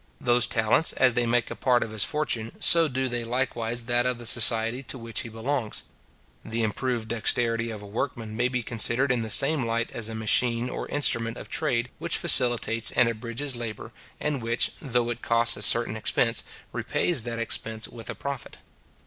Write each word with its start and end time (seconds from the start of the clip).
Those 0.19 0.47
talents, 0.47 0.93
as 0.93 1.13
they 1.13 1.27
make 1.27 1.51
a 1.51 1.55
part 1.55 1.83
of 1.83 1.91
his 1.91 2.03
fortune, 2.03 2.53
so 2.59 2.87
do 2.87 3.07
they 3.07 3.23
likewise 3.23 3.83
that 3.83 4.07
of 4.07 4.17
the 4.17 4.25
society 4.25 4.81
to 4.81 4.97
which 4.97 5.19
he 5.19 5.29
belongs. 5.29 5.83
The 6.43 6.63
improved 6.63 7.09
dexterity 7.09 7.69
of 7.69 7.83
a 7.83 7.85
workman 7.85 8.35
may 8.35 8.47
be 8.47 8.63
considered 8.63 9.11
in 9.11 9.21
the 9.21 9.29
same 9.29 9.63
light 9.63 9.91
as 9.91 10.09
a 10.09 10.15
machine 10.15 10.71
or 10.71 10.87
instrument 10.87 11.37
of 11.37 11.49
trade 11.49 11.89
which 11.99 12.17
facilitates 12.17 12.89
and 12.89 13.09
abridges 13.09 13.55
labour, 13.55 13.91
and 14.19 14.41
which, 14.41 14.71
though 14.81 15.11
it 15.11 15.21
costs 15.21 15.55
a 15.55 15.61
certain 15.61 15.95
expense, 15.95 16.43
repays 16.71 17.21
that 17.21 17.37
expense 17.37 17.87
with 17.87 18.09
a 18.09 18.15
profit. 18.15 18.57